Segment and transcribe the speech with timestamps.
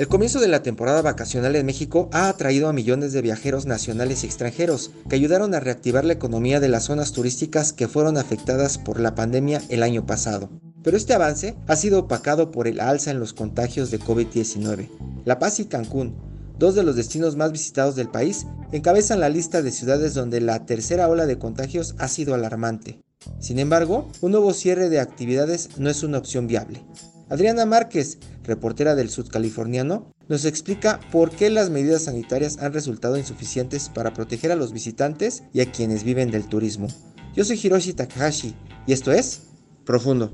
[0.00, 4.24] El comienzo de la temporada vacacional en México ha atraído a millones de viajeros nacionales
[4.24, 8.78] y extranjeros, que ayudaron a reactivar la economía de las zonas turísticas que fueron afectadas
[8.78, 10.48] por la pandemia el año pasado.
[10.82, 14.88] Pero este avance ha sido opacado por el alza en los contagios de COVID-19.
[15.26, 16.16] La Paz y Cancún,
[16.58, 20.64] dos de los destinos más visitados del país, encabezan la lista de ciudades donde la
[20.64, 23.02] tercera ola de contagios ha sido alarmante.
[23.38, 26.82] Sin embargo, un nuevo cierre de actividades no es una opción viable.
[27.30, 28.18] Adriana Márquez,
[28.50, 34.52] reportera del Californiano, nos explica por qué las medidas sanitarias han resultado insuficientes para proteger
[34.52, 36.88] a los visitantes y a quienes viven del turismo.
[37.34, 38.54] Yo soy Hiroshi Takahashi
[38.86, 39.42] y esto es
[39.84, 40.32] Profundo.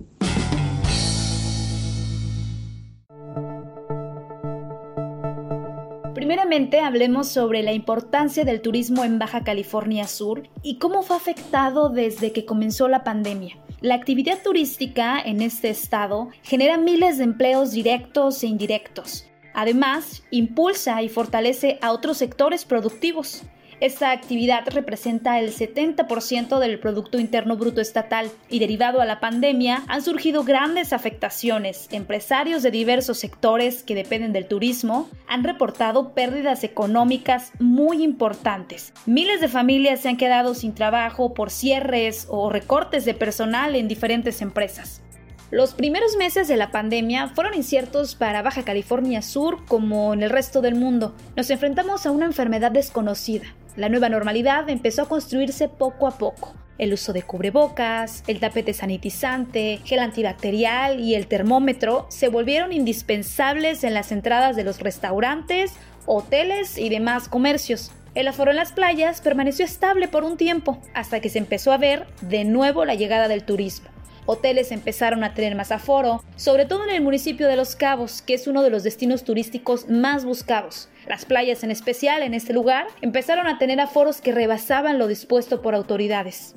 [6.15, 11.91] Primeramente hablemos sobre la importancia del turismo en Baja California Sur y cómo fue afectado
[11.91, 13.57] desde que comenzó la pandemia.
[13.87, 19.29] La actividad turística en este estado genera miles de empleos directos e indirectos.
[19.55, 23.45] Además, impulsa y fortalece a otros sectores productivos.
[23.79, 29.83] Esta actividad representa el 70% del Producto Interno Bruto Estatal y derivado a la pandemia
[29.87, 31.87] han surgido grandes afectaciones.
[31.91, 38.95] Empresarios de diversos sectores que dependen del turismo han reportado pérdidas económicas muy importantes.
[39.05, 43.89] Miles de familias se han quedado sin trabajo por cierres o recortes de personal en
[43.89, 45.03] diferentes empresas.
[45.51, 50.31] Los primeros meses de la pandemia fueron inciertos para Baja California Sur como en el
[50.31, 51.15] resto del mundo.
[51.37, 53.45] Nos enfrentamos a una enfermedad desconocida,
[53.77, 56.55] la nueva normalidad empezó a construirse poco a poco.
[56.79, 63.85] El uso de cubrebocas, el tapete sanitizante, gel antibacterial y el termómetro se volvieron indispensables
[63.85, 65.73] en las entradas de los restaurantes,
[66.07, 67.93] hoteles y demás comercios.
[68.15, 71.79] El aforo en las playas permaneció estable por un tiempo, hasta que se empezó a
[71.79, 73.96] ver de nuevo la llegada del turismo
[74.27, 78.35] hoteles empezaron a tener más aforo, sobre todo en el municipio de Los Cabos, que
[78.35, 80.89] es uno de los destinos turísticos más buscados.
[81.07, 85.63] Las playas en especial en este lugar empezaron a tener aforos que rebasaban lo dispuesto
[85.63, 86.55] por autoridades.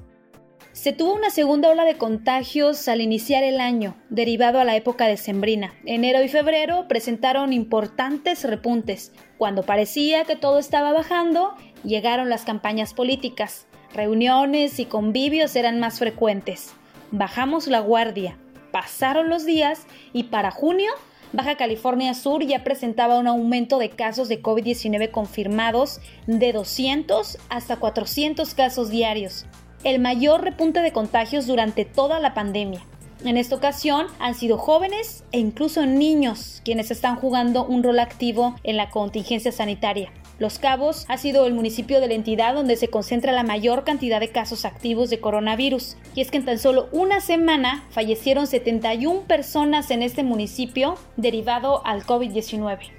[0.71, 5.07] Se tuvo una segunda ola de contagios al iniciar el año, derivado a la época
[5.07, 5.73] decembrina.
[5.83, 9.11] Enero y febrero presentaron importantes repuntes.
[9.37, 11.53] Cuando parecía que todo estaba bajando,
[11.83, 13.67] llegaron las campañas políticas.
[13.93, 16.73] Reuniones y convivios eran más frecuentes.
[17.11, 18.37] Bajamos la guardia,
[18.71, 20.91] pasaron los días y para junio
[21.31, 27.77] Baja California Sur ya presentaba un aumento de casos de COVID-19 confirmados de 200 hasta
[27.77, 29.45] 400 casos diarios,
[29.83, 32.81] el mayor repunte de contagios durante toda la pandemia.
[33.25, 38.55] En esta ocasión han sido jóvenes e incluso niños quienes están jugando un rol activo
[38.63, 40.11] en la contingencia sanitaria.
[40.39, 44.21] Los Cabos ha sido el municipio de la entidad donde se concentra la mayor cantidad
[44.21, 45.97] de casos activos de coronavirus.
[46.15, 51.85] Y es que en tan solo una semana fallecieron 71 personas en este municipio derivado
[51.85, 52.98] al COVID-19.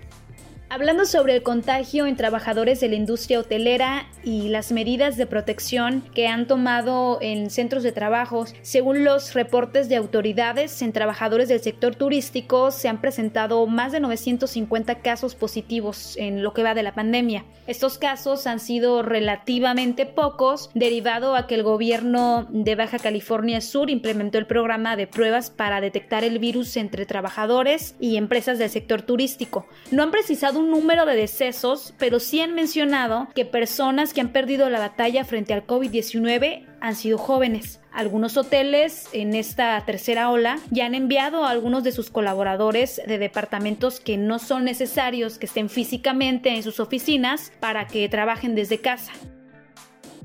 [0.72, 6.04] Hablando sobre el contagio en trabajadores de la industria hotelera y las medidas de protección
[6.14, 11.58] que han tomado en centros de trabajo, según los reportes de autoridades en trabajadores del
[11.58, 16.84] sector turístico, se han presentado más de 950 casos positivos en lo que va de
[16.84, 17.44] la pandemia.
[17.66, 23.90] Estos casos han sido relativamente pocos, derivado a que el gobierno de Baja California Sur
[23.90, 29.02] implementó el programa de pruebas para detectar el virus entre trabajadores y empresas del sector
[29.02, 29.66] turístico.
[29.90, 34.32] No han precisado un número de decesos, pero sí han mencionado que personas que han
[34.32, 37.80] perdido la batalla frente al COVID-19 han sido jóvenes.
[37.92, 43.18] Algunos hoteles en esta tercera ola ya han enviado a algunos de sus colaboradores de
[43.18, 48.78] departamentos que no son necesarios que estén físicamente en sus oficinas para que trabajen desde
[48.78, 49.12] casa.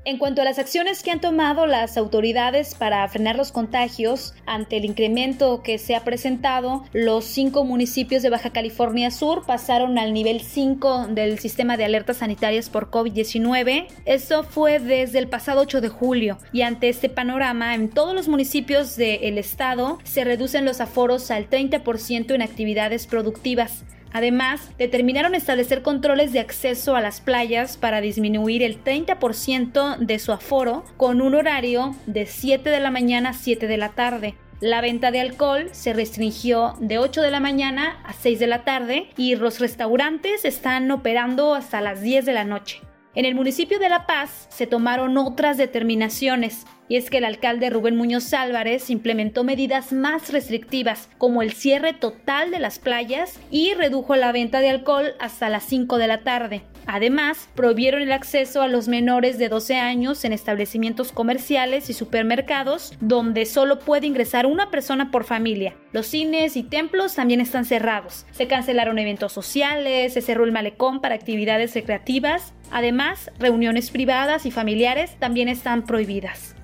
[0.08, 4.78] En cuanto a las acciones que han tomado las autoridades para frenar los contagios ante
[4.78, 10.14] el incremento que se ha presentado, los cinco municipios de Baja California Sur pasaron al
[10.14, 13.88] nivel 5 del sistema de alertas sanitarias por COVID-19.
[14.06, 18.28] Esto fue desde el pasado 8 de julio y ante este panorama en todos los
[18.28, 23.84] municipios del estado se reducen los aforos al 30% en actividades productivas.
[24.14, 30.32] Además, determinaron establecer controles de acceso a las playas para disminuir el 30% de su
[30.32, 34.36] aforo con un horario de 7 de la mañana a 7 de la tarde.
[34.62, 38.64] La venta de alcohol se restringió de 8 de la mañana a 6 de la
[38.64, 42.82] tarde y los restaurantes están operando hasta las 10 de la noche.
[43.16, 47.70] En el municipio de La Paz se tomaron otras determinaciones, y es que el alcalde
[47.70, 53.74] Rubén Muñoz Álvarez implementó medidas más restrictivas, como el cierre total de las playas y
[53.74, 56.62] redujo la venta de alcohol hasta las 5 de la tarde.
[56.88, 62.94] Además, prohibieron el acceso a los menores de 12 años en establecimientos comerciales y supermercados
[63.00, 65.74] donde solo puede ingresar una persona por familia.
[65.94, 68.26] Los cines y templos también están cerrados.
[68.32, 72.54] Se cancelaron eventos sociales, se cerró el malecón para actividades recreativas.
[72.72, 76.55] Además, reuniones privadas y familiares también están prohibidas.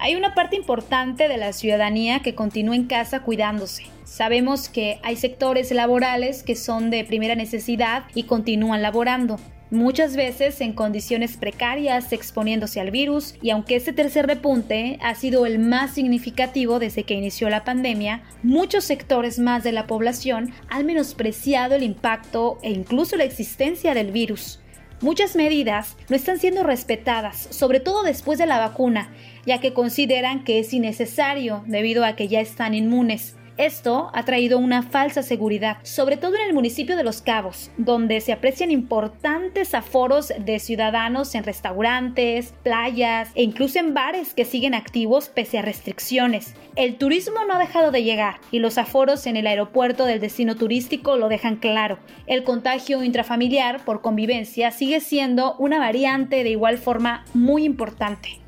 [0.00, 3.84] Hay una parte importante de la ciudadanía que continúa en casa cuidándose.
[4.04, 9.38] Sabemos que hay sectores laborales que son de primera necesidad y continúan laborando
[9.70, 15.46] muchas veces en condiciones precarias, exponiéndose al virus, y aunque este tercer repunte ha sido
[15.46, 20.86] el más significativo desde que inició la pandemia, muchos sectores más de la población han
[20.86, 24.60] menospreciado el impacto e incluso la existencia del virus.
[25.00, 29.12] Muchas medidas no están siendo respetadas, sobre todo después de la vacuna,
[29.48, 33.34] ya que consideran que es innecesario debido a que ya están inmunes.
[33.56, 38.20] Esto ha traído una falsa seguridad, sobre todo en el municipio de Los Cabos, donde
[38.20, 44.74] se aprecian importantes aforos de ciudadanos en restaurantes, playas e incluso en bares que siguen
[44.74, 46.54] activos pese a restricciones.
[46.76, 50.56] El turismo no ha dejado de llegar y los aforos en el aeropuerto del destino
[50.56, 51.98] turístico lo dejan claro.
[52.26, 58.40] El contagio intrafamiliar por convivencia sigue siendo una variante de igual forma muy importante.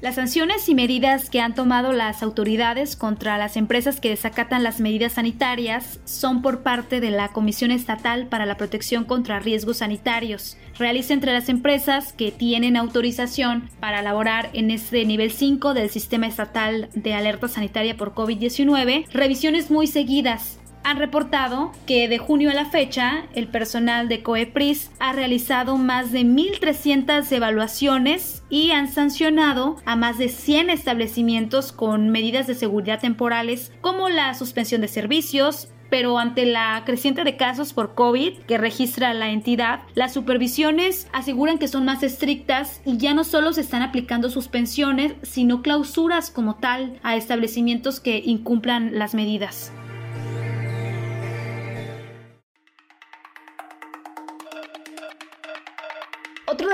[0.00, 4.78] Las sanciones y medidas que han tomado las autoridades contra las empresas que desacatan las
[4.78, 10.56] medidas sanitarias son por parte de la Comisión Estatal para la Protección contra Riesgos Sanitarios.
[10.78, 16.28] Realiza entre las empresas que tienen autorización para laborar en este nivel 5 del Sistema
[16.28, 22.54] Estatal de Alerta Sanitaria por COVID-19 revisiones muy seguidas han reportado que de junio a
[22.54, 29.76] la fecha el personal de COEPRIS ha realizado más de 1.300 evaluaciones y han sancionado
[29.84, 35.68] a más de 100 establecimientos con medidas de seguridad temporales como la suspensión de servicios,
[35.90, 41.58] pero ante la creciente de casos por COVID que registra la entidad, las supervisiones aseguran
[41.58, 46.54] que son más estrictas y ya no solo se están aplicando suspensiones, sino clausuras como
[46.54, 49.70] tal a establecimientos que incumplan las medidas.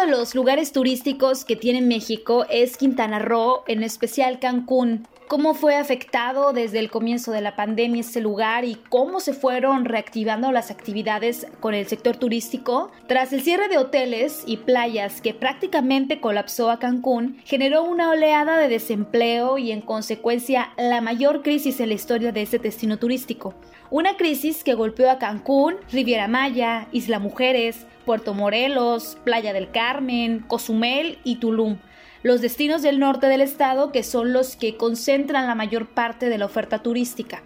[0.04, 5.06] De los lugares turísticos que tiene México es Quintana Roo, en especial Cancún.
[5.28, 9.86] ¿Cómo fue afectado desde el comienzo de la pandemia este lugar y cómo se fueron
[9.86, 12.90] reactivando las actividades con el sector turístico?
[13.06, 18.58] Tras el cierre de hoteles y playas que prácticamente colapsó a Cancún, generó una oleada
[18.58, 23.54] de desempleo y en consecuencia la mayor crisis en la historia de este destino turístico.
[23.90, 30.40] Una crisis que golpeó a Cancún, Riviera Maya, Isla Mujeres, Puerto Morelos, Playa del Carmen,
[30.40, 31.78] Cozumel y Tulum,
[32.22, 36.38] los destinos del norte del estado que son los que concentran la mayor parte de
[36.38, 37.42] la oferta turística.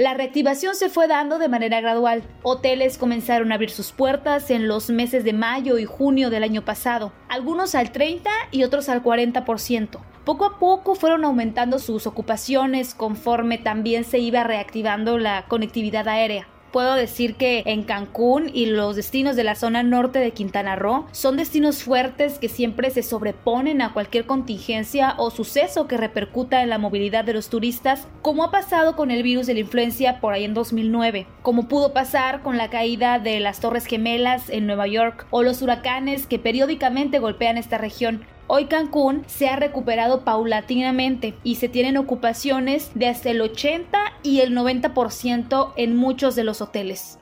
[0.00, 2.22] La reactivación se fue dando de manera gradual.
[2.42, 6.64] Hoteles comenzaron a abrir sus puertas en los meses de mayo y junio del año
[6.64, 10.00] pasado, algunos al 30 y otros al 40%.
[10.24, 16.48] Poco a poco fueron aumentando sus ocupaciones conforme también se iba reactivando la conectividad aérea
[16.72, 21.06] puedo decir que en Cancún y los destinos de la zona norte de Quintana Roo
[21.12, 26.70] son destinos fuertes que siempre se sobreponen a cualquier contingencia o suceso que repercuta en
[26.70, 30.32] la movilidad de los turistas, como ha pasado con el virus de la influencia por
[30.32, 34.86] ahí en 2009, como pudo pasar con la caída de las Torres Gemelas en Nueva
[34.86, 38.24] York o los huracanes que periódicamente golpean esta región.
[38.52, 44.40] Hoy Cancún se ha recuperado paulatinamente y se tienen ocupaciones de hasta el 80 y
[44.40, 47.20] el 90% en muchos de los hoteles.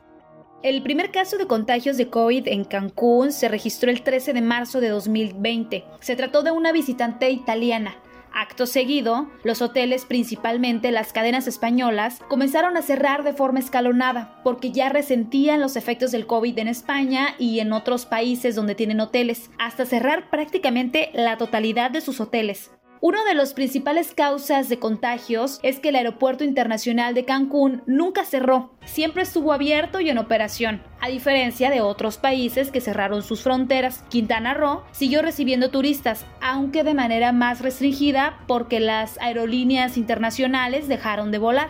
[0.62, 4.80] El primer caso de contagios de COVID en Cancún se registró el 13 de marzo
[4.80, 5.84] de 2020.
[6.00, 7.98] Se trató de una visitante italiana.
[8.32, 14.70] Acto seguido, los hoteles, principalmente las cadenas españolas, comenzaron a cerrar de forma escalonada porque
[14.72, 19.50] ya resentían los efectos del COVID en España y en otros países donde tienen hoteles,
[19.58, 22.70] hasta cerrar prácticamente la totalidad de sus hoteles.
[23.00, 28.24] Una de las principales causas de contagios es que el Aeropuerto Internacional de Cancún nunca
[28.24, 33.42] cerró, siempre estuvo abierto y en operación, a diferencia de otros países que cerraron sus
[33.42, 34.02] fronteras.
[34.08, 41.30] Quintana Roo siguió recibiendo turistas, aunque de manera más restringida porque las aerolíneas internacionales dejaron
[41.30, 41.68] de volar.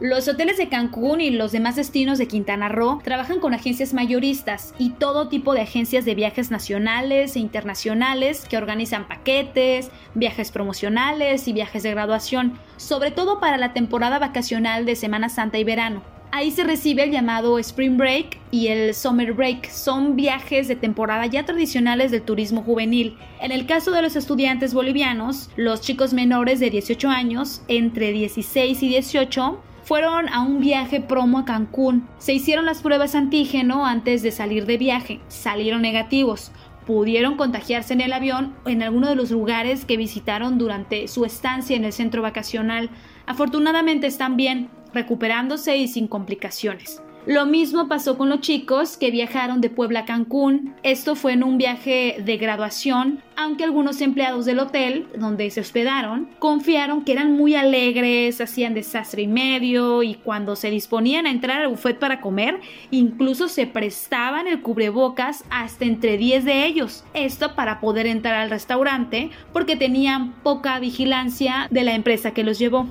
[0.00, 4.74] Los hoteles de Cancún y los demás destinos de Quintana Roo trabajan con agencias mayoristas
[4.76, 11.46] y todo tipo de agencias de viajes nacionales e internacionales que organizan paquetes, viajes promocionales
[11.46, 16.02] y viajes de graduación, sobre todo para la temporada vacacional de Semana Santa y verano.
[16.32, 19.70] Ahí se recibe el llamado Spring Break y el Summer Break.
[19.70, 23.16] Son viajes de temporada ya tradicionales del turismo juvenil.
[23.40, 28.82] En el caso de los estudiantes bolivianos, los chicos menores de 18 años, entre 16
[28.82, 32.08] y 18, fueron a un viaje promo a Cancún.
[32.18, 35.20] Se hicieron las pruebas antígeno antes de salir de viaje.
[35.28, 36.50] Salieron negativos.
[36.86, 41.24] Pudieron contagiarse en el avión o en alguno de los lugares que visitaron durante su
[41.24, 42.90] estancia en el centro vacacional.
[43.26, 47.03] Afortunadamente están bien, recuperándose y sin complicaciones.
[47.26, 50.74] Lo mismo pasó con los chicos que viajaron de Puebla a Cancún.
[50.82, 56.28] Esto fue en un viaje de graduación, aunque algunos empleados del hotel donde se hospedaron
[56.38, 61.62] confiaron que eran muy alegres, hacían desastre y medio y cuando se disponían a entrar
[61.62, 67.04] al buffet para comer, incluso se prestaban el cubrebocas hasta entre 10 de ellos.
[67.14, 72.58] Esto para poder entrar al restaurante porque tenían poca vigilancia de la empresa que los
[72.58, 72.86] llevó.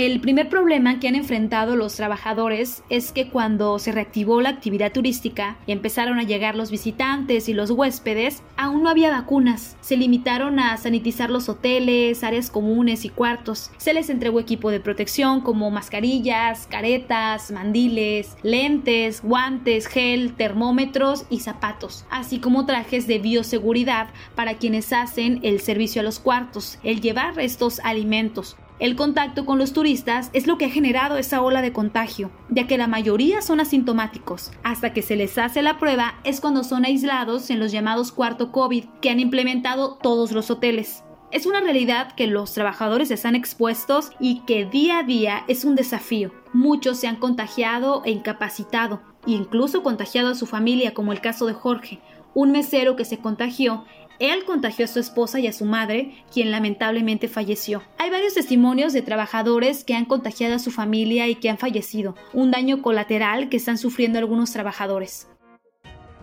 [0.00, 4.92] El primer problema que han enfrentado los trabajadores es que cuando se reactivó la actividad
[4.92, 9.76] turística y empezaron a llegar los visitantes y los huéspedes, aún no había vacunas.
[9.82, 13.72] Se limitaron a sanitizar los hoteles, áreas comunes y cuartos.
[13.76, 21.40] Se les entregó equipo de protección como mascarillas, caretas, mandiles, lentes, guantes, gel, termómetros y
[21.40, 27.02] zapatos, así como trajes de bioseguridad para quienes hacen el servicio a los cuartos, el
[27.02, 28.56] llevar estos alimentos.
[28.80, 32.66] El contacto con los turistas es lo que ha generado esa ola de contagio, ya
[32.66, 34.52] que la mayoría son asintomáticos.
[34.62, 38.52] Hasta que se les hace la prueba es cuando son aislados en los llamados cuarto
[38.52, 41.04] COVID que han implementado todos los hoteles.
[41.30, 45.74] Es una realidad que los trabajadores están expuestos y que día a día es un
[45.74, 46.32] desafío.
[46.54, 51.52] Muchos se han contagiado e incapacitado, incluso contagiado a su familia, como el caso de
[51.52, 52.00] Jorge,
[52.32, 53.84] un mesero que se contagió
[54.20, 57.82] él contagió a su esposa y a su madre, quien lamentablemente falleció.
[57.98, 62.14] Hay varios testimonios de trabajadores que han contagiado a su familia y que han fallecido,
[62.34, 65.26] un daño colateral que están sufriendo algunos trabajadores.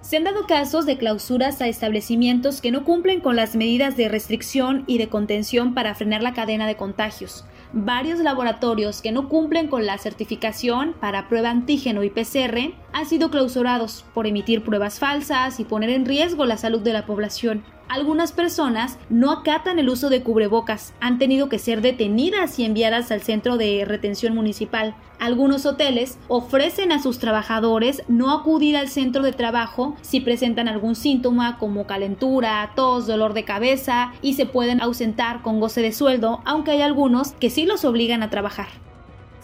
[0.01, 4.07] Se han dado casos de clausuras a establecimientos que no cumplen con las medidas de
[4.07, 7.45] restricción y de contención para frenar la cadena de contagios.
[7.73, 13.29] Varios laboratorios que no cumplen con la certificación para prueba antígeno y PCR han sido
[13.29, 17.63] clausurados por emitir pruebas falsas y poner en riesgo la salud de la población.
[17.89, 23.11] Algunas personas no acatan el uso de cubrebocas, han tenido que ser detenidas y enviadas
[23.11, 24.93] al centro de retención municipal.
[25.19, 30.95] Algunos hoteles ofrecen a sus trabajadores no acudir al centro de trabajo si presentan algún
[30.95, 36.41] síntoma como calentura, tos, dolor de cabeza y se pueden ausentar con goce de sueldo,
[36.43, 38.67] aunque hay algunos que sí los obligan a trabajar.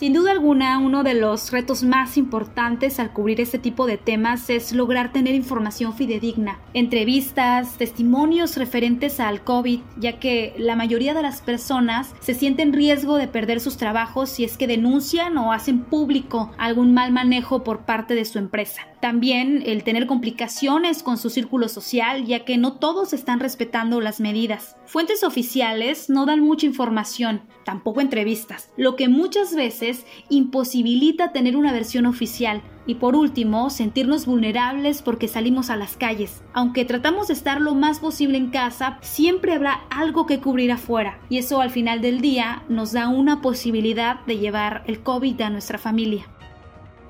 [0.03, 4.49] Sin duda alguna, uno de los retos más importantes al cubrir este tipo de temas
[4.49, 11.21] es lograr tener información fidedigna, entrevistas, testimonios referentes al COVID, ya que la mayoría de
[11.21, 15.53] las personas se sienten en riesgo de perder sus trabajos si es que denuncian o
[15.53, 18.81] hacen público algún mal manejo por parte de su empresa.
[18.99, 24.19] También el tener complicaciones con su círculo social, ya que no todos están respetando las
[24.21, 24.77] medidas.
[24.85, 29.92] Fuentes oficiales no dan mucha información, tampoco entrevistas, lo que muchas veces
[30.29, 32.61] imposibilita tener una versión oficial.
[32.85, 36.43] Y por último, sentirnos vulnerables porque salimos a las calles.
[36.51, 41.19] Aunque tratamos de estar lo más posible en casa, siempre habrá algo que cubrir afuera.
[41.29, 45.49] Y eso al final del día nos da una posibilidad de llevar el COVID a
[45.49, 46.27] nuestra familia.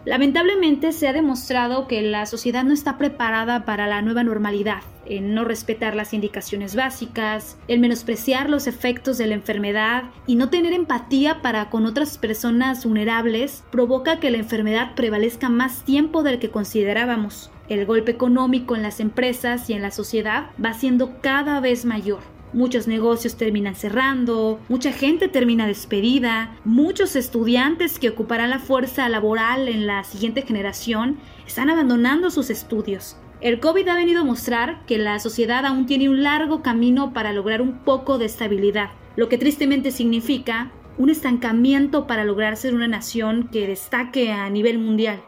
[0.05, 5.33] Lamentablemente se ha demostrado que la sociedad no está preparada para la nueva normalidad, en
[5.33, 10.73] no respetar las indicaciones básicas, el menospreciar los efectos de la enfermedad y no tener
[10.73, 16.51] empatía para con otras personas vulnerables provoca que la enfermedad prevalezca más tiempo del que
[16.51, 17.49] considerábamos.
[17.69, 22.32] El golpe económico en las empresas y en la sociedad va siendo cada vez mayor.
[22.53, 29.67] Muchos negocios terminan cerrando, mucha gente termina despedida, muchos estudiantes que ocuparán la fuerza laboral
[29.67, 31.17] en la siguiente generación
[31.47, 33.17] están abandonando sus estudios.
[33.41, 37.33] El COVID ha venido a mostrar que la sociedad aún tiene un largo camino para
[37.33, 42.87] lograr un poco de estabilidad, lo que tristemente significa un estancamiento para lograr ser una
[42.87, 45.23] nación que destaque a nivel mundial.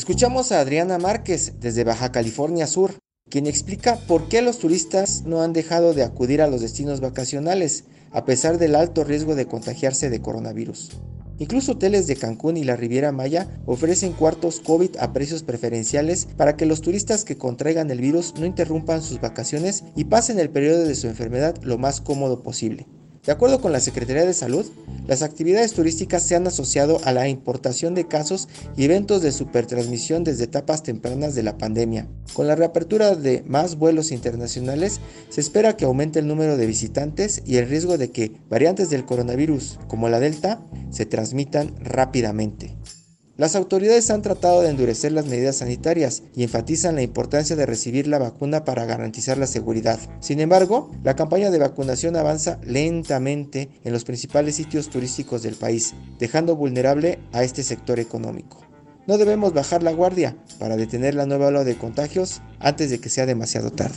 [0.00, 2.94] Escuchamos a Adriana Márquez desde Baja California Sur,
[3.28, 7.84] quien explica por qué los turistas no han dejado de acudir a los destinos vacacionales
[8.10, 10.92] a pesar del alto riesgo de contagiarse de coronavirus.
[11.38, 16.56] Incluso hoteles de Cancún y la Riviera Maya ofrecen cuartos COVID a precios preferenciales para
[16.56, 20.84] que los turistas que contraigan el virus no interrumpan sus vacaciones y pasen el periodo
[20.84, 22.86] de su enfermedad lo más cómodo posible.
[23.24, 24.64] De acuerdo con la Secretaría de Salud,
[25.06, 28.48] las actividades turísticas se han asociado a la importación de casos
[28.78, 32.08] y eventos de supertransmisión desde etapas tempranas de la pandemia.
[32.32, 37.42] Con la reapertura de más vuelos internacionales, se espera que aumente el número de visitantes
[37.44, 42.74] y el riesgo de que variantes del coronavirus, como la Delta, se transmitan rápidamente.
[43.40, 48.06] Las autoridades han tratado de endurecer las medidas sanitarias y enfatizan la importancia de recibir
[48.06, 49.98] la vacuna para garantizar la seguridad.
[50.20, 55.94] Sin embargo, la campaña de vacunación avanza lentamente en los principales sitios turísticos del país,
[56.18, 58.60] dejando vulnerable a este sector económico.
[59.06, 63.08] No debemos bajar la guardia para detener la nueva ola de contagios antes de que
[63.08, 63.96] sea demasiado tarde.